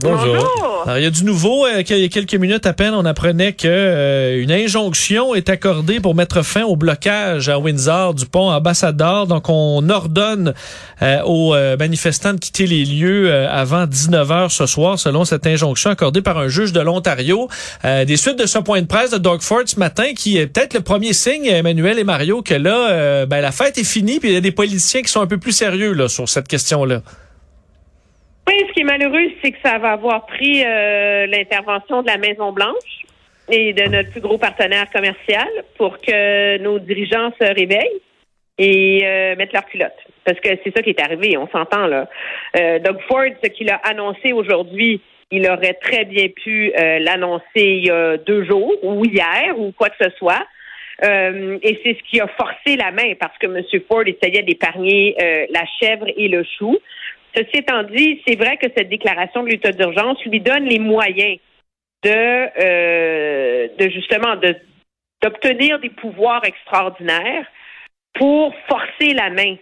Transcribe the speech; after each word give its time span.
Bonjour. 0.00 0.84
Alors, 0.86 0.98
il 0.98 1.02
y 1.02 1.06
a 1.06 1.10
du 1.10 1.24
nouveau. 1.24 1.66
Euh, 1.66 1.82
il 1.88 1.98
y 1.98 2.04
a 2.04 2.08
quelques 2.08 2.36
minutes 2.36 2.66
à 2.66 2.72
peine, 2.72 2.94
on 2.94 3.04
apprenait 3.04 3.52
que 3.52 3.66
euh, 3.66 4.40
une 4.40 4.52
injonction 4.52 5.34
est 5.34 5.50
accordée 5.50 5.98
pour 5.98 6.14
mettre 6.14 6.42
fin 6.42 6.62
au 6.62 6.76
blocage 6.76 7.48
à 7.48 7.58
Windsor 7.58 8.14
du 8.14 8.24
pont 8.24 8.48
Ambassadeur. 8.48 9.26
Donc, 9.26 9.48
on 9.48 9.88
ordonne 9.88 10.54
euh, 11.02 11.20
aux 11.24 11.52
euh, 11.52 11.76
manifestants 11.76 12.32
de 12.32 12.38
quitter 12.38 12.68
les 12.68 12.84
lieux 12.84 13.28
euh, 13.28 13.48
avant 13.50 13.86
19 13.86 14.30
heures 14.30 14.52
ce 14.52 14.66
soir, 14.66 15.00
selon 15.00 15.24
cette 15.24 15.48
injonction 15.48 15.90
accordée 15.90 16.22
par 16.22 16.38
un 16.38 16.46
juge 16.46 16.72
de 16.72 16.80
l'Ontario. 16.80 17.48
Euh, 17.84 18.04
des 18.04 18.16
suites 18.16 18.38
de 18.38 18.46
ce 18.46 18.58
point 18.58 18.80
de 18.80 18.86
presse 18.86 19.10
de 19.10 19.18
Doug 19.18 19.40
Ford 19.42 19.62
ce 19.66 19.80
matin, 19.80 20.12
qui 20.16 20.38
est 20.38 20.46
peut-être 20.46 20.74
le 20.74 20.80
premier 20.80 21.12
signe, 21.12 21.46
Emmanuel 21.46 21.98
et 21.98 22.04
Mario, 22.04 22.42
que 22.42 22.54
là, 22.54 22.90
euh, 22.90 23.26
ben, 23.26 23.40
la 23.40 23.50
fête 23.50 23.78
est 23.78 23.84
finie, 23.84 24.20
puis 24.20 24.28
il 24.28 24.34
y 24.34 24.38
a 24.38 24.40
des 24.40 24.52
politiciens 24.52 25.02
qui 25.02 25.10
sont 25.10 25.22
un 25.22 25.26
peu 25.26 25.38
plus 25.38 25.52
sérieux 25.52 25.92
là 25.92 26.08
sur 26.08 26.28
cette 26.28 26.46
question-là. 26.46 27.02
Oui, 28.48 28.54
ce 28.66 28.72
qui 28.72 28.80
est 28.80 28.84
malheureux, 28.84 29.30
c'est 29.42 29.50
que 29.50 29.58
ça 29.62 29.76
va 29.76 29.90
avoir 29.90 30.24
pris 30.24 30.64
euh, 30.64 31.26
l'intervention 31.26 32.00
de 32.00 32.06
la 32.06 32.16
Maison-Blanche 32.16 33.02
et 33.50 33.74
de 33.74 33.82
notre 33.90 34.10
plus 34.10 34.22
gros 34.22 34.38
partenaire 34.38 34.86
commercial 34.90 35.46
pour 35.76 35.98
que 35.98 36.56
nos 36.56 36.78
dirigeants 36.78 37.30
se 37.38 37.44
réveillent 37.44 38.00
et 38.56 39.02
euh, 39.04 39.36
mettent 39.36 39.52
leur 39.52 39.66
culotte. 39.66 39.98
Parce 40.24 40.40
que 40.40 40.48
c'est 40.64 40.74
ça 40.74 40.80
qui 40.80 40.88
est 40.88 41.00
arrivé, 41.00 41.36
on 41.36 41.46
s'entend 41.48 41.86
là. 41.88 42.08
Euh, 42.56 42.78
Doug 42.78 42.96
Ford, 43.06 43.28
ce 43.44 43.50
qu'il 43.50 43.68
a 43.68 43.82
annoncé 43.84 44.32
aujourd'hui, 44.32 45.02
il 45.30 45.46
aurait 45.46 45.74
très 45.74 46.06
bien 46.06 46.28
pu 46.28 46.72
l'annoncer 47.00 47.42
il 47.56 47.84
y 47.84 47.90
a 47.90 48.16
deux 48.16 48.46
jours 48.46 48.72
ou 48.82 49.04
hier 49.04 49.58
ou 49.58 49.72
quoi 49.72 49.90
que 49.90 50.02
ce 50.02 50.10
soit. 50.16 50.42
Et 51.02 51.80
c'est 51.84 51.98
ce 51.98 52.10
qui 52.10 52.18
a 52.18 52.26
forcé 52.28 52.76
la 52.76 52.92
main 52.92 53.12
parce 53.20 53.36
que 53.36 53.46
M. 53.46 53.62
Ford 53.86 54.04
essayait 54.06 54.42
d'épargner 54.42 55.14
la 55.50 55.64
chèvre 55.78 56.06
et 56.16 56.28
le 56.28 56.44
chou. 56.58 56.78
Ceci 57.34 57.58
étant 57.58 57.82
dit, 57.84 58.22
c'est 58.26 58.36
vrai 58.36 58.56
que 58.56 58.66
cette 58.76 58.88
déclaration 58.88 59.42
de 59.42 59.48
l'état 59.48 59.72
d'urgence 59.72 60.22
lui 60.24 60.40
donne 60.40 60.64
les 60.64 60.78
moyens 60.78 61.38
de, 62.02 62.10
euh, 62.10 63.68
justement 63.90 64.36
d'obtenir 65.22 65.78
des 65.80 65.90
pouvoirs 65.90 66.44
extraordinaires 66.44 67.46
pour 68.14 68.54
forcer 68.68 69.14
la 69.14 69.30
main 69.30 69.56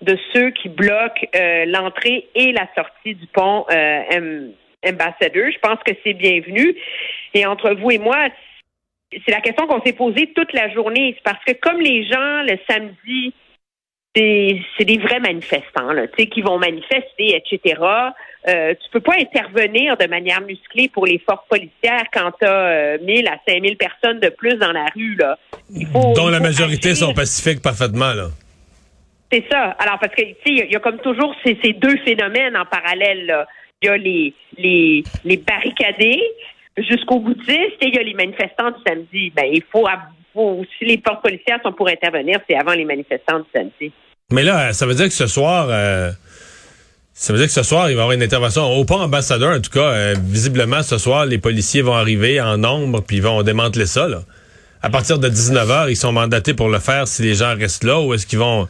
de 0.00 0.16
ceux 0.32 0.50
qui 0.50 0.68
bloquent 0.68 1.26
euh, 1.34 1.66
l'entrée 1.66 2.28
et 2.34 2.52
la 2.52 2.66
sortie 2.74 3.14
du 3.14 3.26
pont 3.26 3.66
euh, 3.70 4.02
Am- 4.10 4.52
Ambassador. 4.86 5.50
Je 5.52 5.58
pense 5.58 5.78
que 5.84 5.92
c'est 6.02 6.14
bienvenu. 6.14 6.74
Et 7.34 7.44
entre 7.44 7.74
vous 7.74 7.90
et 7.90 7.98
moi, 7.98 8.28
c'est 9.12 9.30
la 9.30 9.40
question 9.40 9.66
qu'on 9.66 9.82
s'est 9.82 9.92
posée 9.92 10.32
toute 10.34 10.52
la 10.52 10.70
journée. 10.70 11.14
C'est 11.16 11.22
parce 11.24 11.44
que 11.44 11.52
comme 11.52 11.80
les 11.80 12.04
gens 12.04 12.42
le 12.42 12.58
samedi 12.68 13.34
c'est 14.14 14.84
des 14.84 14.98
vrais 14.98 15.20
manifestants, 15.20 15.92
là, 15.92 16.06
tu 16.08 16.14
sais, 16.24 16.26
qui 16.28 16.42
vont 16.42 16.58
manifester, 16.58 17.36
etc. 17.36 17.80
Euh, 18.48 18.74
tu 18.74 18.90
peux 18.90 19.00
pas 19.00 19.14
intervenir 19.20 19.96
de 19.96 20.06
manière 20.06 20.40
musclée 20.40 20.88
pour 20.88 21.06
les 21.06 21.18
forces 21.18 21.46
policières 21.48 22.04
quand 22.12 22.32
tu 22.40 22.46
as 22.46 22.98
1000 22.98 23.28
à 23.28 23.36
5000 23.46 23.76
personnes 23.76 24.18
de 24.18 24.28
plus 24.30 24.54
dans 24.56 24.72
la 24.72 24.86
rue. 24.94 25.14
Là. 25.16 25.38
Il 25.72 25.86
faut, 25.86 26.12
dont 26.14 26.28
il 26.28 26.32
la 26.32 26.40
majorité 26.40 26.90
agir. 26.90 27.06
sont 27.06 27.14
pacifiques 27.14 27.62
parfaitement, 27.62 28.12
là. 28.14 28.28
C'est 29.32 29.44
ça. 29.48 29.76
Alors, 29.78 29.98
parce 30.00 30.12
que, 30.14 30.22
tu 30.22 30.28
sais, 30.32 30.36
il 30.46 30.58
y 30.58 30.62
a- 30.62 30.64
il 30.64 30.72
y, 30.72 30.76
a 30.76 30.80
comme 30.80 30.98
toujours 30.98 31.32
ces, 31.44 31.56
ces 31.62 31.72
deux 31.74 31.96
phénomènes 31.98 32.56
en 32.56 32.64
parallèle. 32.66 33.26
là. 33.26 33.46
Il 33.82 33.86
y 33.86 33.88
a 33.90 33.96
les, 33.96 34.34
les, 34.58 35.04
les 35.24 35.36
barricadés 35.36 36.20
jusqu'aux 36.78 37.20
boutistes 37.20 37.48
et 37.80 37.86
il 37.88 37.94
y 37.94 37.98
a 37.98 38.02
les 38.02 38.14
manifestants 38.14 38.70
du 38.72 38.78
samedi. 38.84 39.30
Ben, 39.36 39.46
il 39.52 39.62
faut, 39.70 39.86
av- 39.86 40.00
si 40.34 40.84
les 40.84 41.00
forces 41.04 41.22
policières 41.22 41.58
sont 41.64 41.72
pour 41.72 41.88
intervenir, 41.88 42.38
c'est 42.48 42.56
avant 42.56 42.72
les 42.72 42.84
manifestants 42.84 43.38
du 43.40 43.46
samedi. 43.54 43.92
Mais 44.32 44.42
là, 44.42 44.72
ça 44.72 44.86
veut 44.86 44.94
dire 44.94 45.06
que 45.06 45.14
ce 45.14 45.26
soir, 45.26 45.66
euh, 45.70 46.10
ça 47.12 47.32
veut 47.32 47.38
dire 47.38 47.48
que 47.48 47.52
ce 47.52 47.62
soir, 47.62 47.90
il 47.90 47.94
va 47.96 48.00
y 48.00 48.02
avoir 48.02 48.12
une 48.12 48.22
intervention 48.22 48.64
au 48.64 48.84
pont 48.84 49.00
ambassadeur. 49.00 49.56
En 49.56 49.60
tout 49.60 49.70
cas, 49.70 49.80
euh, 49.80 50.14
visiblement, 50.22 50.82
ce 50.82 50.98
soir, 50.98 51.26
les 51.26 51.38
policiers 51.38 51.82
vont 51.82 51.94
arriver 51.94 52.40
en 52.40 52.56
nombre 52.56 53.00
puis 53.00 53.16
ils 53.16 53.22
vont 53.22 53.42
démanteler 53.42 53.86
ça. 53.86 54.06
Là. 54.06 54.22
À 54.82 54.88
partir 54.88 55.18
de 55.18 55.28
19 55.28 55.68
h 55.68 55.90
ils 55.90 55.96
sont 55.96 56.12
mandatés 56.12 56.54
pour 56.54 56.68
le 56.68 56.78
faire 56.78 57.08
si 57.08 57.22
les 57.22 57.34
gens 57.34 57.54
restent 57.56 57.84
là 57.84 58.00
ou 58.00 58.14
est-ce 58.14 58.26
qu'ils 58.26 58.38
vont... 58.38 58.68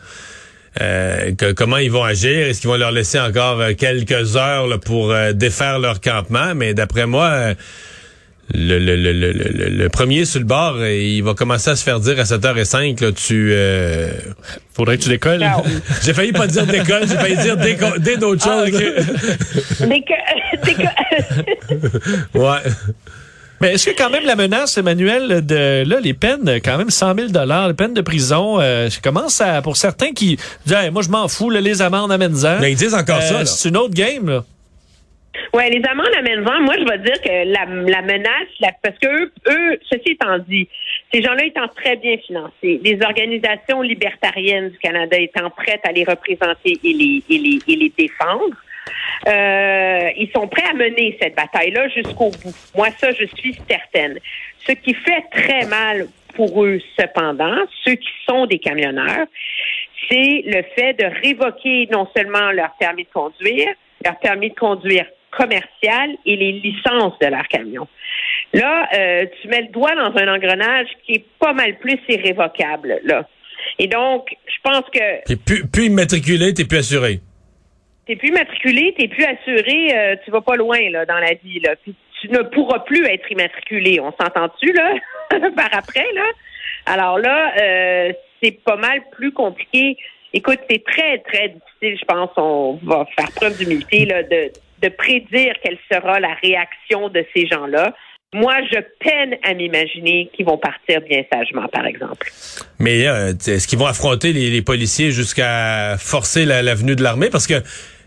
euh, 0.81 1.33
comment 1.57 1.77
ils 1.77 1.93
vont 1.93 2.05
agir? 2.05 2.49
Est-ce 2.49 2.63
qu'ils 2.63 2.71
vont 2.71 2.77
leur 2.77 2.91
laisser 2.91 3.21
encore 3.21 3.61
quelques 3.79 4.37
heures 4.37 4.81
pour 4.81 5.15
défaire 5.35 5.79
leur 5.79 6.01
campement? 6.01 6.55
Mais 6.55 6.75
d'après 6.75 7.07
moi, 7.07 7.55
le, 8.55 8.79
le, 8.79 8.97
le, 8.97 9.13
le, 9.13 9.33
le- 9.33 9.69
le 9.69 9.89
premier 9.89 10.25
sur 10.25 10.41
le 10.41 10.47
bord, 10.47 10.77
euh, 10.79 10.93
il 10.95 11.23
va 11.23 11.35
commencer 11.35 11.71
à 11.71 11.77
se 11.77 11.85
faire 11.85 12.01
dire 12.01 12.19
à 12.19 12.25
7h05, 12.25 13.03
là, 13.05 13.13
tu... 13.13 13.51
euh, 13.53 14.11
Faudrait 14.75 14.99
que 14.99 15.03
tu 15.05 15.09
décolles. 15.09 15.41
Ciao. 15.41 15.63
j'ai 16.03 16.15
failli 16.15 16.33
pas 16.33 16.47
dire 16.47 16.67
d'école, 16.67 17.03
j'ai 17.09 17.15
failli 17.17 17.37
dire 17.37 17.57
des 17.57 18.17
d'autres 18.17 18.47
Ah, 18.49 18.65
choses. 18.67 18.77
Dès 19.81 20.01
que, 20.01 20.65
dès 20.65 20.75
que- 20.75 22.39
ouais. 22.39 22.59
Mais 23.63 23.75
est-ce 23.75 23.91
que 23.91 23.97
quand 23.97 24.09
même 24.09 24.25
la 24.25 24.37
menace, 24.37 24.79
Emmanuel, 24.79 25.45
de 25.45 25.85
là, 25.87 26.01
les 26.01 26.15
peines, 26.15 26.61
quand 26.65 26.79
même 26.79 26.89
100 26.89 27.15
000 27.15 27.29
dollars, 27.29 27.69
les 27.69 27.75
peines 27.75 27.93
de 27.93 28.01
prison, 28.01 28.59
euh, 28.59 28.89
je 28.89 29.01
commence 29.01 29.39
à, 29.43 29.61
pour 29.61 29.77
certains 29.77 30.13
qui 30.13 30.39
disent, 30.65 30.75
Hey, 30.77 30.91
moi 30.91 31.03
je 31.03 31.11
m'en 31.11 31.29
fous, 31.29 31.51
là, 31.51 31.61
les 31.61 31.83
amendes 31.83 32.11
amène-en. 32.11 32.59
Mais 32.61 32.73
ils 32.73 32.77
disent 32.79 32.95
encore 32.95 33.21
ça, 33.21 33.41
là. 33.41 33.45
C'est 33.47 33.69
une 33.69 33.77
autre 33.77 33.93
game, 33.93 34.31
là. 34.31 34.45
Ouais, 35.55 35.71
les 35.71 35.83
amendes 35.85 36.15
amènent 36.17 36.43
moi, 36.43 36.75
je 36.79 36.85
vais 36.85 36.99
dire 36.99 37.21
que 37.23 37.53
la, 37.53 38.03
menace, 38.03 38.49
parce 38.83 38.99
que 38.99 39.25
eux, 39.49 39.81
ceci 39.91 40.13
étant 40.13 40.39
dit, 40.39 40.69
ces 41.13 41.23
gens-là 41.23 41.45
étant 41.45 41.69
très 41.69 41.97
bien 41.97 42.17
financés, 42.19 42.81
les 42.83 42.99
organisations 43.03 43.83
libertariennes 43.83 44.71
du 44.71 44.79
Canada 44.79 45.19
étant 45.19 45.51
prêtes 45.51 45.81
à 45.85 45.93
les 45.93 46.05
représenter 46.05 46.79
et 46.85 46.93
les, 46.93 47.23
et 47.29 47.93
défendre, 47.97 48.57
euh, 49.29 50.11
ils 50.17 50.31
sont 50.35 50.49
prêts 50.49 50.69
à 50.69 50.75
mener 50.75 51.17
cette 51.21 51.37
bataille-là 51.37 51.89
jusqu'au 51.89 52.31
bout. 52.31 52.55
Moi, 52.75 52.89
ça, 52.99 53.13
je 53.13 53.25
suis 53.37 53.57
certaine. 53.69 54.19
Ce 54.67 54.73
qui 54.73 54.95
fait 54.95 55.25
très 55.31 55.67
mal 55.67 56.09
pour 56.35 56.65
eux, 56.65 56.81
cependant, 56.99 57.57
ceux 57.85 57.95
qui 57.95 58.11
sont 58.29 58.47
des 58.47 58.59
camionneurs, 58.59 59.27
c'est 60.09 60.43
le 60.47 60.63
fait 60.75 60.95
de 60.95 61.05
révoquer 61.23 61.89
non 61.93 62.09
seulement 62.17 62.51
leur 62.53 62.71
permis 62.79 63.05
de 63.05 63.11
conduire, 63.13 63.69
leur 64.05 64.19
permis 64.19 64.51
de 64.51 64.55
conduire 64.55 65.07
commercial 65.31 66.11
et 66.27 66.37
les 66.37 66.53
licences 66.53 67.19
de 67.21 67.27
leur 67.27 67.47
camion. 67.49 67.87
Là, 68.53 68.89
euh, 68.95 69.27
tu 69.41 69.49
mets 69.49 69.63
le 69.63 69.69
doigt 69.69 69.95
dans 69.95 70.17
un 70.17 70.35
engrenage 70.35 70.89
qui 71.05 71.15
est 71.15 71.25
pas 71.39 71.53
mal 71.53 71.79
plus 71.79 71.99
irrévocable, 72.09 73.01
là. 73.05 73.29
Et 73.79 73.87
donc, 73.87 74.29
je 74.47 74.57
pense 74.63 74.85
que 74.93 75.25
T'es 75.27 75.37
plus, 75.37 75.67
plus 75.67 75.87
immatriculé, 75.87 76.53
t'es 76.55 76.65
plus 76.65 76.79
assuré. 76.79 77.21
t'es 78.07 78.17
plus 78.17 78.33
matriculé, 78.33 78.95
t'es 78.99 79.09
plus 79.09 79.25
assuré, 79.25 79.97
euh, 79.97 80.17
tu 80.25 80.31
vas 80.31 80.41
pas 80.41 80.57
loin 80.57 80.79
là 80.91 81.05
dans 81.07 81.19
la 81.19 81.35
vie 81.35 81.61
là. 81.61 81.77
Puis 81.83 81.95
tu 82.21 82.29
ne 82.31 82.43
pourras 82.43 82.81
plus 82.81 83.05
être 83.07 83.31
immatriculé. 83.31 84.01
On 84.01 84.13
s'entend-tu 84.21 84.73
là 84.73 84.95
par 85.57 85.69
après 85.73 86.07
là? 86.15 86.25
Alors 86.87 87.19
là, 87.19 87.53
euh, 87.61 88.13
c'est 88.43 88.63
pas 88.65 88.77
mal 88.77 89.03
plus 89.13 89.33
compliqué. 89.33 89.97
Écoute, 90.33 90.59
c'est 90.69 90.83
très 90.85 91.19
très 91.19 91.49
difficile. 91.51 91.99
Je 92.01 92.05
pense 92.07 92.31
on 92.37 92.79
va 92.83 93.07
faire 93.17 93.31
preuve 93.37 93.57
d'humilité 93.59 94.07
là 94.07 94.23
de 94.23 94.51
de 94.83 94.89
prédire 94.89 95.55
quelle 95.63 95.79
sera 95.91 96.21
la 96.21 96.35
réaction 96.43 97.09
de 97.09 97.25
ces 97.35 97.47
gens-là. 97.47 97.95
Moi, 98.33 98.55
je 98.71 98.79
peine 99.01 99.37
à 99.43 99.55
m'imaginer 99.55 100.31
qu'ils 100.33 100.47
vont 100.47 100.59
partir 100.59 101.01
bien 101.01 101.23
sagement, 101.33 101.67
par 101.69 101.85
exemple. 101.85 102.31
Mais 102.79 103.09
euh, 103.09 103.33
est-ce 103.33 103.67
qu'ils 103.67 103.79
vont 103.79 103.87
affronter 103.87 104.33
les, 104.33 104.51
les 104.51 104.63
policiers 104.63 105.11
jusqu'à 105.11 105.97
forcer 105.99 106.45
la, 106.45 106.63
la 106.63 106.75
venue 106.75 106.95
de 106.95 107.03
l'armée? 107.03 107.29
Parce 107.29 107.49
que, 107.49 107.55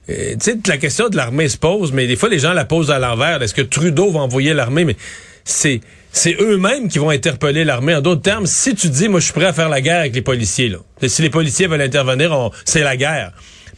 euh, 0.09 0.35
la 0.67 0.77
question 0.77 1.09
de 1.09 1.17
l'armée 1.17 1.49
se 1.49 1.57
pose, 1.57 1.91
mais 1.91 2.07
des 2.07 2.15
fois, 2.15 2.29
les 2.29 2.39
gens 2.39 2.53
la 2.53 2.63
posent 2.63 2.89
à 2.91 2.99
l'envers. 2.99 3.41
Est-ce 3.41 3.53
que 3.53 3.61
Trudeau 3.61 4.11
va 4.11 4.21
envoyer 4.21 4.53
l'armée? 4.53 4.85
Mais 4.85 4.95
c'est 5.43 5.81
c'est 6.15 6.39
eux-mêmes 6.39 6.89
qui 6.89 6.99
vont 6.99 7.09
interpeller 7.09 7.65
l'armée. 7.65 7.95
En 7.95 8.01
d'autres 8.01 8.21
termes, 8.21 8.45
si 8.45 8.75
tu 8.75 8.87
dis, 8.87 9.09
moi, 9.09 9.19
je 9.19 9.25
suis 9.25 9.33
prêt 9.33 9.45
à 9.45 9.53
faire 9.53 9.67
la 9.67 9.81
guerre 9.81 10.01
avec 10.01 10.13
les 10.13 10.21
policiers, 10.21 10.69
là. 10.69 10.77
Si 11.07 11.23
les 11.23 11.31
policiers 11.31 11.65
veulent 11.67 11.81
intervenir, 11.81 12.51
c'est 12.65 12.83
la 12.83 12.95
guerre. 12.95 13.31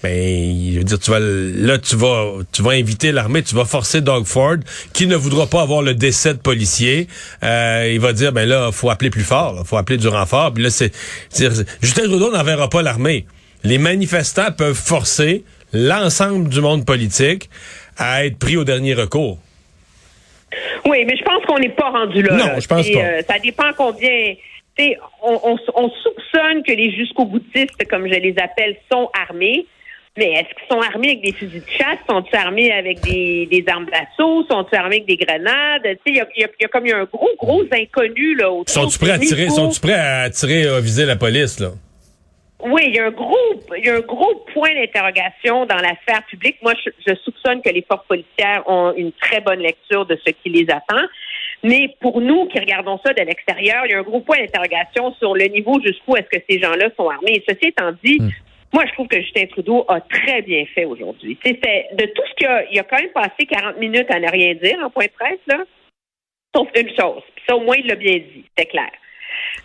Mais 0.05 0.71
je 0.71 0.77
veux 0.77 0.83
dire, 0.83 0.99
tu 0.99 1.09
vas 1.09 1.19
là, 1.19 1.79
tu 1.79 1.95
vas, 1.95 2.33
tu 2.53 2.61
vas 2.61 2.71
inviter 2.71 3.11
l'armée, 3.11 3.41
tu 3.41 3.55
vas 3.55 3.65
forcer 3.65 4.01
Doug 4.01 4.25
Ford, 4.25 4.57
qui 4.93 5.07
ne 5.07 5.15
voudra 5.15 5.47
pas 5.47 5.63
avoir 5.63 5.81
le 5.81 5.95
décès 5.95 6.35
de 6.35 6.39
policiers. 6.39 7.07
Euh, 7.41 7.89
il 7.91 7.99
va 7.99 8.13
dire, 8.13 8.31
ben 8.31 8.47
là, 8.47 8.69
faut 8.71 8.91
appeler 8.91 9.09
plus 9.09 9.23
fort, 9.23 9.55
là, 9.55 9.63
faut 9.65 9.77
appeler 9.77 9.97
du 9.97 10.07
renfort. 10.07 10.53
Puis 10.53 10.63
là, 10.63 10.69
c'est, 10.69 10.91
Justin 11.81 12.03
Trudeau 12.03 12.31
n'enverra 12.31 12.69
pas 12.69 12.83
l'armée. 12.83 13.25
Les 13.63 13.79
manifestants 13.79 14.51
peuvent 14.55 14.77
forcer 14.77 15.43
l'ensemble 15.73 16.49
du 16.49 16.61
monde 16.61 16.85
politique 16.85 17.49
à 17.97 18.27
être 18.27 18.37
pris 18.37 18.57
au 18.57 18.63
dernier 18.63 18.93
recours. 18.93 19.39
Oui, 20.85 21.03
mais 21.07 21.17
je 21.17 21.23
pense 21.23 21.43
qu'on 21.47 21.57
n'est 21.57 21.69
pas 21.69 21.89
rendu 21.89 22.21
là. 22.21 22.35
Non, 22.35 22.45
là. 22.45 22.59
je 22.59 22.67
pense 22.67 22.87
pas. 22.87 22.99
euh, 22.99 23.21
ça 23.27 23.39
dépend 23.39 23.71
combien 23.75 24.35
on, 25.23 25.57
on, 25.75 25.89
soupçonne 25.89 26.61
que 26.63 26.73
les 26.73 26.91
jusqu'au 26.91 27.25
boutistes, 27.25 27.87
comme 27.89 28.07
je 28.07 28.19
les 28.19 28.35
appelle, 28.37 28.75
sont 28.91 29.09
armés. 29.27 29.65
Mais 30.17 30.31
est-ce 30.31 30.47
qu'ils 30.55 30.67
sont 30.71 30.79
armés 30.79 31.09
avec 31.09 31.21
des 31.23 31.33
fusils 31.33 31.61
de 31.61 31.69
chasse? 31.69 31.99
Sont-ils 32.09 32.35
armés 32.37 32.71
avec 32.71 33.01
des, 33.01 33.47
des 33.51 33.65
armes 33.67 33.85
d'assaut? 33.85 34.45
Sont-ils 34.49 34.77
armés 34.77 35.03
avec 35.03 35.07
des 35.07 35.17
grenades? 35.17 35.97
Il 36.05 36.15
y 36.15 36.21
a, 36.21 36.27
y, 36.37 36.43
a, 36.43 36.47
y 36.59 36.65
a, 36.65 36.67
comme 36.69 36.85
un 36.85 37.03
gros, 37.03 37.31
gros 37.37 37.63
inconnu 37.71 38.35
là 38.35 38.49
autour. 38.49 38.69
Sont-ils 38.69 38.97
prêts 38.97 39.11
à 39.11 39.19
tirer, 39.19 39.49
sont 39.49 39.69
prêts 39.81 39.93
à 39.93 40.29
tirer, 40.29 40.67
à 40.67 40.79
viser 40.79 41.05
la 41.05 41.17
police, 41.17 41.59
là? 41.59 41.71
Oui, 42.63 42.83
il 42.87 42.95
y 42.95 42.99
a 42.99 43.07
un 43.07 43.11
gros, 43.11 43.35
il 43.77 43.85
y 43.85 43.89
a 43.89 43.95
un 43.95 43.99
gros 43.99 44.45
point 44.53 44.73
d'interrogation 44.73 45.65
dans 45.65 45.75
l'affaire 45.75 46.23
publique. 46.29 46.55
Moi, 46.63 46.73
je, 46.83 46.89
je, 47.05 47.13
soupçonne 47.15 47.61
que 47.61 47.69
les 47.69 47.85
forces 47.87 48.07
policières 48.07 48.63
ont 48.67 48.93
une 48.95 49.11
très 49.11 49.41
bonne 49.41 49.59
lecture 49.59 50.05
de 50.05 50.17
ce 50.25 50.31
qui 50.31 50.49
les 50.49 50.65
attend. 50.71 51.03
Mais 51.63 51.93
pour 51.99 52.21
nous 52.21 52.45
qui 52.47 52.59
regardons 52.59 52.99
ça 53.05 53.13
de 53.13 53.21
l'extérieur, 53.21 53.85
il 53.85 53.91
y 53.91 53.93
a 53.93 53.99
un 53.99 54.03
gros 54.03 54.21
point 54.21 54.37
d'interrogation 54.37 55.13
sur 55.15 55.35
le 55.35 55.45
niveau 55.45 55.79
jusqu'où 55.81 56.15
est-ce 56.15 56.29
que 56.29 56.43
ces 56.49 56.59
gens-là 56.59 56.89
sont 56.95 57.09
armés. 57.09 57.43
Ceci 57.47 57.67
étant 57.67 57.91
dit, 58.03 58.19
hmm. 58.19 58.29
Moi, 58.73 58.83
je 58.85 58.93
trouve 58.93 59.07
que 59.07 59.21
Justin 59.21 59.45
Trudeau 59.47 59.85
a 59.87 60.01
très 60.01 60.41
bien 60.41 60.65
fait 60.73 60.85
aujourd'hui. 60.85 61.37
De 61.43 62.05
tout 62.07 62.23
ce 62.29 62.33
qu'il 62.35 62.47
a, 62.47 62.65
il 62.71 62.79
a 62.79 62.83
quand 62.83 62.99
même 62.99 63.11
passé 63.11 63.45
40 63.47 63.77
minutes 63.77 64.09
à 64.09 64.19
ne 64.19 64.29
rien 64.29 64.53
dire 64.55 64.77
en 64.83 64.89
point 64.89 65.05
de 65.05 65.11
presse, 65.11 65.39
là, 65.47 65.63
sauf 66.55 66.67
une 66.75 66.89
chose. 66.89 67.23
Puis 67.35 67.45
ça, 67.47 67.55
au 67.55 67.61
moins, 67.61 67.75
il 67.77 67.87
l'a 67.87 67.95
bien 67.95 68.17
dit, 68.17 68.45
c'est 68.57 68.65
clair. 68.65 68.91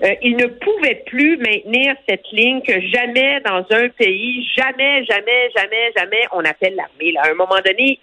Euh, 0.02 0.14
il 0.22 0.36
ne 0.36 0.46
pouvait 0.46 1.02
plus 1.06 1.36
maintenir 1.36 1.94
cette 2.08 2.30
ligne 2.32 2.62
que 2.62 2.80
jamais 2.80 3.40
dans 3.40 3.64
un 3.70 3.88
pays, 3.90 4.48
jamais, 4.56 5.04
jamais, 5.04 5.50
jamais, 5.56 5.92
jamais 5.96 6.22
on 6.32 6.44
appelle 6.44 6.74
l'armée. 6.74 7.14
À 7.18 7.30
un 7.30 7.34
moment 7.34 7.60
donné, 7.64 7.98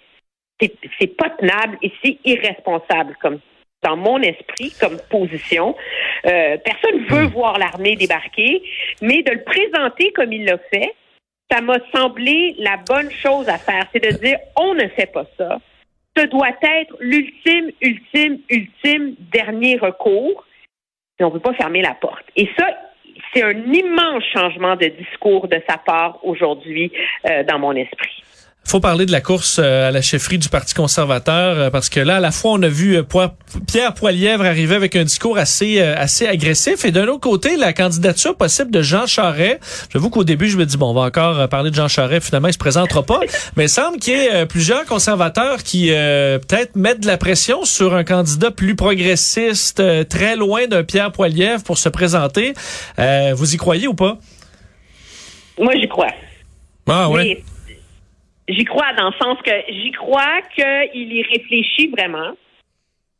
c'est 0.60 1.16
pas 1.16 1.30
tenable 1.30 1.78
et 1.82 1.92
c'est 2.02 2.18
irresponsable 2.24 3.16
comme 3.20 3.40
dans 3.82 3.96
mon 3.96 4.20
esprit 4.20 4.72
comme 4.80 4.98
position. 5.10 5.76
Euh, 6.26 6.56
personne 6.58 7.04
veut 7.08 7.26
hmm. 7.26 7.32
voir 7.32 7.58
l'armée 7.58 7.96
débarquer, 7.96 8.62
mais 9.00 9.22
de 9.22 9.32
le 9.32 9.42
présenter 9.44 10.12
comme 10.12 10.32
il 10.32 10.44
l'a 10.44 10.58
fait, 10.72 10.94
ça 11.50 11.60
m'a 11.60 11.78
semblé 11.94 12.54
la 12.58 12.76
bonne 12.76 13.10
chose 13.10 13.48
à 13.48 13.58
faire. 13.58 13.86
C'est 13.92 14.02
de 14.02 14.18
dire, 14.18 14.38
on 14.56 14.74
ne 14.74 14.86
fait 14.88 15.10
pas 15.10 15.24
ça. 15.36 15.58
Ce 16.16 16.26
doit 16.26 16.48
être 16.48 16.94
l'ultime, 17.00 17.70
ultime, 17.80 18.38
ultime 18.50 19.14
dernier 19.32 19.78
recours. 19.78 20.44
Et 21.18 21.24
on 21.24 21.28
ne 21.28 21.32
peut 21.32 21.40
pas 21.40 21.54
fermer 21.54 21.82
la 21.82 21.94
porte. 21.94 22.24
Et 22.36 22.48
ça, 22.56 22.68
c'est 23.32 23.42
un 23.42 23.72
immense 23.72 24.22
changement 24.32 24.76
de 24.76 24.86
discours 24.86 25.48
de 25.48 25.60
sa 25.68 25.78
part 25.78 26.18
aujourd'hui 26.22 26.92
euh, 27.28 27.42
dans 27.44 27.58
mon 27.58 27.72
esprit 27.72 28.22
faut 28.68 28.80
parler 28.80 29.06
de 29.06 29.12
la 29.12 29.22
course 29.22 29.58
euh, 29.58 29.88
à 29.88 29.90
la 29.90 30.02
chefferie 30.02 30.38
du 30.38 30.50
Parti 30.50 30.74
conservateur 30.74 31.56
euh, 31.56 31.70
parce 31.70 31.88
que 31.88 32.00
là, 32.00 32.16
à 32.16 32.20
la 32.20 32.30
fois, 32.30 32.52
on 32.52 32.62
a 32.62 32.68
vu 32.68 32.98
euh, 32.98 33.28
Pierre 33.66 33.94
Poilièvre 33.94 34.44
arriver 34.44 34.74
avec 34.74 34.94
un 34.94 35.04
discours 35.04 35.38
assez 35.38 35.80
assez 35.80 36.26
agressif 36.26 36.84
et 36.84 36.90
d'un 36.90 37.06
autre 37.08 37.20
côté, 37.20 37.56
la 37.56 37.72
candidature 37.72 38.36
possible 38.36 38.70
de 38.70 38.82
Jean 38.82 39.06
Charest. 39.06 39.88
J'avoue 39.90 40.10
qu'au 40.10 40.24
début, 40.24 40.48
je 40.48 40.58
me 40.58 40.66
dis 40.66 40.76
bon, 40.76 40.90
on 40.90 40.94
va 40.94 41.02
encore 41.02 41.48
parler 41.48 41.70
de 41.70 41.74
Jean 41.74 41.88
Charest. 41.88 42.26
Finalement, 42.26 42.48
il 42.48 42.52
se 42.52 42.58
présentera 42.58 43.02
pas. 43.02 43.20
Mais 43.56 43.64
il 43.64 43.68
semble 43.68 43.98
qu'il 43.98 44.14
y 44.14 44.16
ait 44.16 44.44
plusieurs 44.46 44.84
conservateurs 44.84 45.62
qui 45.62 45.88
peut-être 45.88 46.76
mettent 46.76 47.00
de 47.00 47.06
la 47.06 47.16
pression 47.16 47.64
sur 47.64 47.94
un 47.94 48.04
candidat 48.04 48.50
plus 48.50 48.76
progressiste, 48.76 49.82
très 50.08 50.36
loin 50.36 50.66
d'un 50.66 50.84
Pierre 50.84 51.12
Poilièvre 51.12 51.62
pour 51.62 51.78
se 51.78 51.88
présenter. 51.88 52.52
vous 52.98 53.54
y 53.54 53.56
croyez 53.56 53.88
ou 53.88 53.94
pas? 53.94 54.18
Moi, 55.58 55.72
j'y 55.80 55.88
crois. 55.88 56.08
Ah 56.86 57.08
oui. 57.08 57.42
J'y 58.48 58.64
crois 58.64 58.92
dans 58.94 59.10
le 59.10 59.16
sens 59.20 59.38
que 59.42 59.52
j'y 59.68 59.90
crois 59.92 60.40
qu'il 60.54 61.12
y 61.12 61.22
réfléchit 61.22 61.88
vraiment 61.88 62.32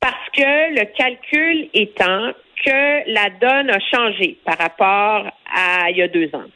parce 0.01 0.29
que 0.33 0.75
le 0.75 0.85
calcul 0.97 1.69
étant 1.75 2.33
que 2.65 3.13
la 3.13 3.31
donne 3.31 3.71
a 3.71 3.79
changé 3.81 4.39
par 4.45 4.59
rapport 4.59 5.31
à 5.55 5.91
il 5.91 5.97
y 5.99 6.03
a 6.03 6.09
deux 6.09 6.31
ans. 6.35 6.47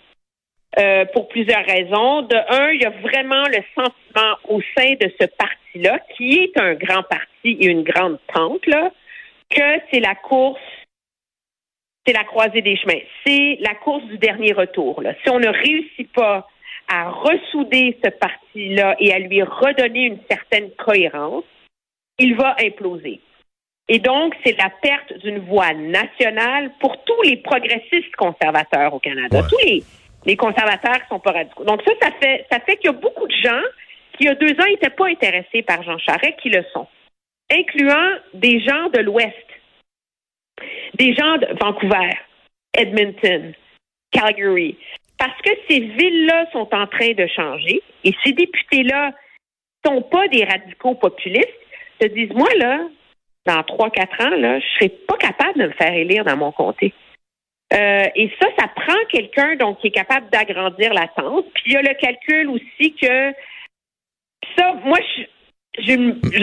Euh, 0.78 1.04
pour 1.12 1.28
plusieurs 1.28 1.64
raisons. 1.66 2.22
De 2.22 2.34
un, 2.34 2.70
il 2.70 2.80
y 2.80 2.86
a 2.86 2.90
vraiment 2.90 3.46
le 3.48 3.58
sentiment 3.74 4.36
au 4.48 4.62
sein 4.74 4.94
de 4.94 5.12
ce 5.20 5.26
parti-là, 5.26 5.98
qui 6.16 6.38
est 6.38 6.58
un 6.58 6.72
grand 6.74 7.02
parti 7.02 7.58
et 7.60 7.66
une 7.66 7.82
grande 7.82 8.18
pente, 8.32 8.66
là, 8.66 8.90
que 9.50 9.82
c'est 9.90 10.00
la 10.00 10.14
course, 10.14 10.62
c'est 12.06 12.14
la 12.14 12.24
croisée 12.24 12.62
des 12.62 12.76
chemins, 12.76 13.00
c'est 13.26 13.58
la 13.60 13.74
course 13.74 14.04
du 14.04 14.16
dernier 14.16 14.54
retour. 14.54 15.02
Si 15.22 15.28
on 15.28 15.38
ne 15.38 15.48
réussit 15.48 16.10
pas 16.10 16.48
à 16.88 17.10
ressouder 17.10 17.98
ce 18.04 18.10
parti-là 18.10 18.96
et 18.98 19.12
à 19.12 19.18
lui 19.18 19.42
redonner 19.42 20.06
une 20.06 20.18
certaine 20.28 20.70
cohérence, 20.72 21.44
il 22.18 22.34
va 22.36 22.56
imploser. 22.60 23.20
Et 23.88 23.98
donc, 23.98 24.34
c'est 24.44 24.56
la 24.56 24.70
perte 24.82 25.12
d'une 25.18 25.40
voix 25.40 25.72
nationale 25.74 26.70
pour 26.80 27.02
tous 27.04 27.22
les 27.22 27.36
progressistes 27.38 28.14
conservateurs 28.16 28.94
au 28.94 29.00
Canada, 29.00 29.42
tous 29.48 29.58
les, 29.66 29.82
les 30.24 30.36
conservateurs 30.36 31.02
qui 31.02 31.08
sont 31.08 31.20
pas 31.20 31.32
radicaux. 31.32 31.64
Donc 31.64 31.82
ça, 31.82 31.92
ça 32.00 32.10
fait, 32.20 32.46
ça 32.50 32.60
fait 32.60 32.76
qu'il 32.76 32.86
y 32.90 32.94
a 32.94 32.98
beaucoup 32.98 33.26
de 33.26 33.36
gens 33.42 33.62
qui, 34.16 34.24
il 34.24 34.26
y 34.26 34.28
a 34.28 34.34
deux 34.34 34.52
ans, 34.52 34.66
n'étaient 34.68 34.90
pas 34.90 35.08
intéressés 35.08 35.62
par 35.62 35.82
Jean 35.82 35.98
Charest, 35.98 36.38
qui 36.40 36.50
le 36.50 36.64
sont, 36.72 36.86
incluant 37.50 38.10
des 38.34 38.60
gens 38.60 38.88
de 38.90 39.00
l'Ouest, 39.00 39.46
des 40.94 41.14
gens 41.14 41.38
de 41.38 41.48
Vancouver, 41.60 42.10
Edmonton, 42.74 43.52
Calgary, 44.10 44.76
parce 45.22 45.40
que 45.42 45.50
ces 45.68 45.78
villes-là 45.78 46.46
sont 46.50 46.68
en 46.72 46.88
train 46.88 47.12
de 47.12 47.28
changer 47.28 47.80
et 48.02 48.12
ces 48.24 48.32
députés-là 48.32 49.12
sont 49.86 50.02
pas 50.02 50.26
des 50.26 50.42
radicaux 50.42 50.96
populistes, 50.96 51.46
se 52.00 52.08
disent, 52.08 52.32
moi, 52.32 52.48
là, 52.58 52.80
dans 53.46 53.62
trois, 53.62 53.88
quatre 53.90 54.20
ans, 54.20 54.36
là, 54.36 54.58
je 54.58 54.66
serai 54.74 54.88
pas 54.88 55.16
capable 55.18 55.60
de 55.60 55.66
me 55.68 55.72
faire 55.74 55.94
élire 55.94 56.24
dans 56.24 56.36
mon 56.36 56.50
comté. 56.50 56.92
Euh, 57.72 58.04
et 58.16 58.32
ça, 58.40 58.48
ça 58.58 58.66
prend 58.66 58.98
quelqu'un 59.10 59.54
donc 59.54 59.78
qui 59.78 59.86
est 59.86 59.92
capable 59.92 60.28
d'agrandir 60.30 60.92
la 60.92 61.06
tente. 61.06 61.46
Puis 61.54 61.64
il 61.66 61.72
y 61.74 61.76
a 61.76 61.82
le 61.82 61.94
calcul 61.94 62.48
aussi 62.48 62.92
que 63.00 63.32
ça, 64.58 64.74
moi, 64.84 64.98
je, 65.78 65.82
je, 65.84 65.92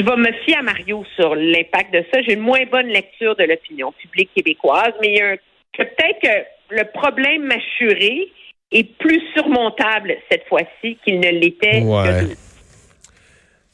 vais 0.04 0.16
me 0.16 0.32
fier 0.46 0.58
à 0.58 0.62
Mario 0.62 1.04
sur 1.18 1.36
l'impact 1.36 1.94
de 1.94 2.06
ça. 2.14 2.22
J'ai 2.22 2.36
une 2.36 2.40
moins 2.40 2.64
bonne 2.72 2.88
lecture 2.88 3.36
de 3.36 3.44
l'opinion 3.44 3.92
publique 3.92 4.30
québécoise, 4.34 4.94
mais 5.02 5.10
il 5.10 5.18
y 5.18 5.22
a 5.22 5.36
peut-être 5.74 6.22
que 6.22 6.76
le 6.76 6.86
problème 6.94 7.44
mâchuré 7.44 8.32
est 8.72 8.98
plus 8.98 9.22
surmontable 9.34 10.16
cette 10.32 10.46
fois-ci 10.48 10.98
qu'il 11.04 11.20
ne 11.20 11.30
l'était. 11.30 11.82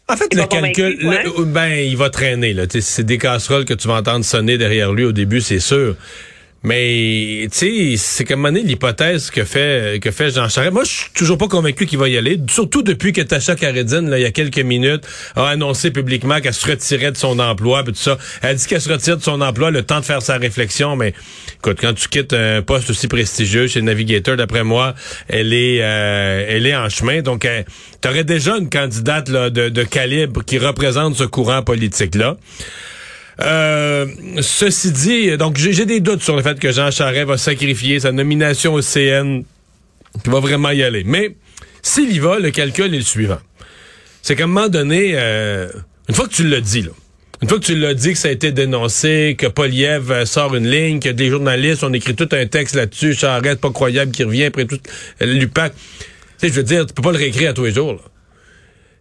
En 0.07 0.15
fait, 0.15 0.33
le 0.35 0.45
calcul, 0.45 0.99
ben, 1.47 1.71
il 1.71 1.97
va 1.97 2.09
traîner. 2.09 2.53
Là. 2.53 2.65
C'est 2.69 3.03
des 3.03 3.17
casseroles 3.17 3.65
que 3.65 3.73
tu 3.73 3.87
vas 3.87 3.95
entendre 3.95 4.23
sonner 4.23 4.57
derrière 4.57 4.93
lui 4.93 5.03
au 5.03 5.11
début, 5.11 5.41
c'est 5.41 5.59
sûr. 5.59 5.95
Mais 6.65 7.47
tu 7.51 7.57
sais, 7.59 7.95
c'est 7.95 8.25
comme 8.25 8.47
l'hypothèse 8.47 9.29
que 9.29 9.43
fait 9.43 9.99
que 10.01 10.09
fait 10.09 10.31
Jean 10.31 10.49
Charest. 10.49 10.73
Moi, 10.73 10.83
je 10.83 10.89
suis 10.89 11.11
toujours 11.13 11.37
pas 11.37 11.47
convaincu 11.47 11.85
qu'il 11.85 11.99
va 11.99 12.09
y 12.09 12.17
aller. 12.17 12.39
Surtout 12.49 12.81
depuis 12.81 13.13
que 13.13 13.21
Tasha 13.21 13.55
Karedine, 13.55 14.09
là, 14.09 14.17
il 14.17 14.23
y 14.23 14.25
a 14.25 14.31
quelques 14.31 14.57
minutes, 14.57 15.03
a 15.35 15.47
annoncé 15.47 15.91
publiquement 15.91 16.41
qu'elle 16.41 16.55
se 16.55 16.67
retirait 16.67 17.11
de 17.11 17.17
son 17.17 17.37
emploi, 17.37 17.83
puis 17.83 17.93
tout 17.93 17.99
ça. 17.99 18.17
Elle 18.41 18.55
dit 18.55 18.65
qu'elle 18.65 18.81
se 18.81 18.91
retire 18.91 19.15
de 19.15 19.21
son 19.21 19.41
emploi, 19.41 19.69
le 19.69 19.83
temps 19.83 19.99
de 19.99 20.05
faire 20.05 20.23
sa 20.23 20.37
réflexion. 20.37 20.95
Mais 20.95 21.13
écoute, 21.59 21.77
quand 21.79 21.93
tu 21.93 22.07
quittes 22.07 22.33
un 22.33 22.63
poste 22.63 22.89
aussi 22.89 23.07
prestigieux 23.07 23.67
chez 23.67 23.83
Navigator, 23.83 24.35
d'après 24.35 24.63
moi, 24.63 24.95
elle 25.27 25.53
est 25.53 25.83
euh, 25.83 26.47
elle 26.49 26.65
est 26.65 26.75
en 26.75 26.89
chemin. 26.89 27.21
Donc, 27.21 27.47
tu 28.01 28.07
aurais 28.09 28.23
déjà 28.23 28.57
une 28.57 28.71
candidate 28.71 29.29
de 29.29 29.83
calibre 29.83 30.43
qui 30.43 30.57
représente 30.57 31.15
ce 31.15 31.25
courant 31.25 31.61
politique 31.61 32.15
là. 32.15 32.37
Euh, 33.41 34.07
ceci 34.41 34.91
dit, 34.91 35.37
donc 35.37 35.57
j'ai 35.57 35.85
des 35.85 35.99
doutes 35.99 36.21
sur 36.21 36.35
le 36.35 36.41
fait 36.41 36.59
que 36.59 36.71
Jean 36.71 36.91
Charest 36.91 37.27
va 37.27 37.37
sacrifier 37.37 37.99
sa 37.99 38.11
nomination 38.11 38.73
au 38.73 38.81
CN, 38.81 39.43
qu'il 40.23 40.31
va 40.31 40.39
vraiment 40.39 40.71
y 40.71 40.83
aller. 40.83 41.03
Mais 41.05 41.35
s'il 41.81 42.11
y 42.11 42.19
va, 42.19 42.39
le 42.39 42.51
calcul 42.51 42.93
est 42.93 42.97
le 42.97 43.03
suivant. 43.03 43.39
C'est 44.21 44.35
qu'à 44.35 44.45
un 44.45 44.47
moment 44.47 44.69
donné, 44.69 45.11
euh, 45.15 45.67
une 46.07 46.15
fois 46.15 46.27
que 46.27 46.33
tu 46.33 46.47
l'as 46.47 46.61
dit, 46.61 46.83
là, 46.83 46.91
une 47.41 47.49
fois 47.49 47.59
que 47.59 47.65
tu 47.65 47.75
l'as 47.75 47.93
dit 47.93 48.13
que 48.13 48.17
ça 48.17 48.29
a 48.29 48.31
été 48.31 48.51
dénoncé, 48.51 49.35
que 49.37 49.47
Poliev 49.47 50.11
euh, 50.11 50.25
sort 50.25 50.55
une 50.55 50.69
ligne, 50.69 50.99
que 50.99 51.09
des 51.09 51.29
journalistes 51.29 51.83
ont 51.83 51.93
écrit 51.93 52.15
tout 52.15 52.29
un 52.31 52.45
texte 52.45 52.75
là-dessus, 52.75 53.13
Charest, 53.13 53.59
pas 53.59 53.71
croyable, 53.71 54.11
qui 54.11 54.23
revient 54.23 54.45
après 54.45 54.65
tout 54.65 54.79
l'UPAC. 55.19 55.73
Tu 55.75 55.81
sais, 56.37 56.47
je 56.47 56.53
veux 56.53 56.63
dire, 56.63 56.85
tu 56.85 56.93
peux 56.93 57.01
pas 57.01 57.11
le 57.11 57.17
réécrire 57.17 57.51
à 57.51 57.53
tous 57.53 57.65
les 57.65 57.73
jours. 57.73 57.93
Là 57.93 57.99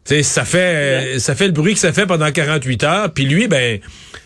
sais, 0.04 0.22
ça 0.22 0.44
fait 0.44 1.18
ça 1.18 1.34
fait 1.34 1.46
le 1.46 1.52
bruit 1.52 1.74
que 1.74 1.80
ça 1.80 1.92
fait 1.92 2.06
pendant 2.06 2.30
48 2.30 2.84
heures. 2.84 3.12
Puis 3.12 3.24
lui, 3.24 3.48
ben 3.48 3.80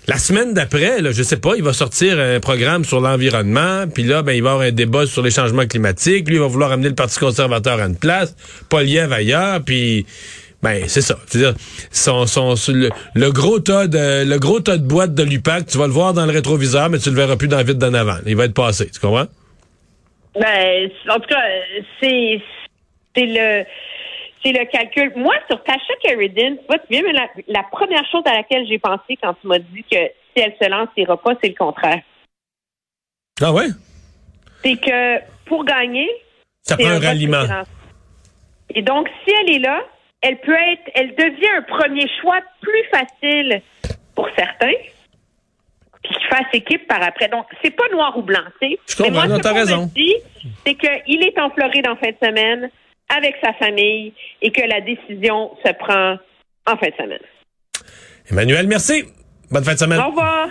la 0.07 0.19
semaine 0.19 0.55
d'après, 0.55 1.01
là, 1.01 1.13
je 1.13 1.23
sais 1.23 1.37
pas, 1.37 1.55
il 1.57 1.63
va 1.63 1.73
sortir 1.73 2.19
un 2.19 2.41
programme 2.41 2.85
sur 2.85 3.01
l'environnement. 3.01 3.85
Puis 3.93 4.03
là, 4.05 4.23
ben 4.23 4.33
il 4.33 4.43
va 4.43 4.53
avoir 4.53 4.67
un 4.67 4.73
débat 4.73 5.07
sur 5.07 5.23
les 5.23 5.31
changements 5.31 5.67
climatiques. 5.67 6.29
Lui, 6.29 6.37
il 6.37 6.41
va 6.41 6.47
vouloir 6.47 6.73
amener 6.73 6.89
le 6.89 6.95
Parti 6.95 7.19
conservateur 7.19 7.81
à 7.81 7.87
une 7.87 7.97
place, 7.97 8.35
Poliev 8.69 9.13
ailleurs. 9.13 9.63
Puis 9.65 10.07
ben 10.63 10.85
c'est 10.89 11.03
ça. 11.03 11.17
C'est-à-dire 11.27 11.55
son, 11.91 12.27
son, 12.27 12.55
le, 13.15 13.31
gros 13.31 13.61
tas 13.61 13.87
de 13.87 14.25
le 14.29 14.39
gros 14.39 14.61
tas 14.61 14.77
de 14.77 14.83
boîtes 14.83 15.15
de 15.15 15.23
l'UPAC, 15.23 15.67
tu 15.67 15.79
vas 15.79 15.87
le 15.87 15.93
voir 15.93 16.15
dans 16.15 16.27
le 16.27 16.33
rétroviseur, 16.33 16.91
mais 16.91 16.99
tu 16.99 17.11
le 17.11 17.17
verras 17.17 17.37
plus 17.37 17.49
dans 17.49 17.59
le 17.59 17.65
vide 17.65 17.79
d'en 17.79 17.95
avant. 17.95 18.17
Il 18.27 18.37
va 18.37 18.47
être 18.47 18.55
passé. 18.55 18.91
Tu 18.91 18.99
comprends? 18.99 19.27
Ben, 20.35 20.91
en 21.11 21.21
tout 21.21 21.29
cas, 21.29 21.43
c'est 22.01 22.41
c'est 23.15 23.27
le 23.27 23.65
c'est 24.43 24.53
le 24.53 24.65
calcul. 24.67 25.13
Moi, 25.17 25.35
sur 25.49 25.63
Tasha 25.65 25.95
Carradine, 26.03 26.59
tu 26.59 26.67
vois, 26.69 26.79
tu 26.79 27.13
la, 27.13 27.29
la 27.49 27.63
première 27.65 28.05
chose 28.11 28.23
à 28.27 28.35
laquelle 28.35 28.67
j'ai 28.67 28.79
pensé 28.79 29.17
quand 29.23 29.35
tu 29.41 29.47
m'as 29.47 29.59
dit 29.59 29.85
que 29.91 29.97
si 29.97 30.43
elle 30.43 30.55
se 30.61 30.69
lance, 30.69 30.89
il 30.97 31.03
ira 31.03 31.17
pas, 31.17 31.33
c'est 31.43 31.49
le 31.49 31.55
contraire. 31.55 32.03
Ah 33.41 33.53
ouais? 33.53 33.69
C'est 34.63 34.77
que 34.77 35.21
pour 35.47 35.65
gagner, 35.65 36.09
ça 36.63 36.77
prend 36.77 36.89
un 36.89 37.01
ralliement. 37.01 37.45
Et 38.75 38.83
donc, 38.83 39.09
si 39.25 39.35
elle 39.41 39.57
est 39.57 39.61
là, 39.61 39.83
elle 40.21 40.41
peut 40.41 40.53
être, 40.53 40.91
elle 40.95 41.15
devient 41.15 41.51
un 41.57 41.63
premier 41.63 42.07
choix 42.21 42.41
plus 42.61 42.85
facile 42.91 43.63
pour 44.15 44.29
certains, 44.37 44.75
puis 46.03 46.15
qui 46.15 46.25
fasse 46.25 46.47
équipe 46.53 46.87
par 46.87 47.03
après. 47.03 47.29
Donc, 47.29 47.47
c'est 47.63 47.71
pas 47.71 47.89
noir 47.93 48.17
ou 48.19 48.23
blanc, 48.23 48.43
tu 48.61 48.69
sais. 48.69 48.79
Je 48.89 48.97
comprends, 48.97 49.23
Mais 49.23 49.29
moi, 49.29 49.39
t'as 49.41 49.53
raison. 49.53 49.91
C'est 50.67 50.75
qu'il 50.75 51.23
est 51.23 51.39
en 51.39 51.51
Floride 51.51 51.89
en 51.89 51.97
fin 51.97 52.11
de 52.11 52.17
semaine 52.21 52.71
avec 53.17 53.37
sa 53.43 53.53
famille 53.55 54.13
et 54.43 54.51
que 54.51 54.63
la 54.63 54.81
décision 54.81 55.51
se 55.65 55.73
prend 55.73 56.17
en 56.67 56.77
fin 56.77 56.89
de 56.89 56.95
semaine. 56.97 57.19
Emmanuel, 58.31 58.67
merci. 58.67 59.05
Bonne 59.51 59.65
fin 59.65 59.75
de 59.75 59.79
semaine. 59.79 60.01
Au 60.01 60.09
revoir. 60.09 60.49